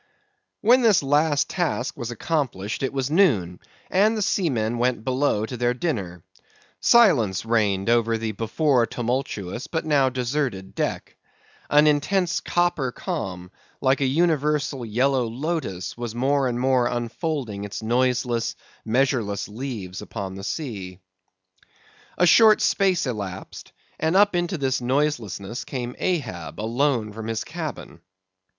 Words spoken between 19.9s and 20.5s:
upon the